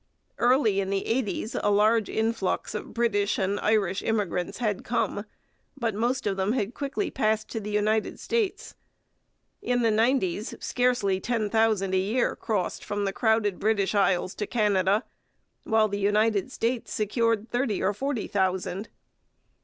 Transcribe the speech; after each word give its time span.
Early 0.39 0.79
in 0.79 0.89
the 0.89 1.05
eighties 1.05 1.55
a 1.61 1.69
large 1.69 2.09
influx 2.09 2.73
of 2.73 2.91
British 2.91 3.37
and 3.37 3.59
Irish 3.59 4.01
immigrants 4.01 4.57
had 4.57 4.83
come, 4.83 5.25
but 5.77 5.93
most 5.93 6.25
of 6.25 6.37
them 6.37 6.53
had 6.53 6.73
quickly 6.73 7.11
passed 7.11 7.49
to 7.49 7.59
the 7.59 7.69
United 7.69 8.19
States. 8.19 8.73
In 9.61 9.83
the 9.83 9.91
nineties 9.91 10.55
scarcely 10.59 11.19
ten 11.19 11.51
thousand 11.51 11.93
a 11.93 11.99
year 11.99 12.35
crossed 12.35 12.83
from 12.83 13.05
the 13.05 13.13
crowded 13.13 13.59
British 13.59 13.93
Isles 13.93 14.33
to 14.37 14.47
Canada, 14.47 15.03
while 15.65 15.87
the 15.87 15.99
United 15.99 16.51
States 16.51 16.91
secured 16.91 17.51
thirty 17.51 17.79
or 17.83 17.93
forty 17.93 18.25
thousand. 18.25 18.89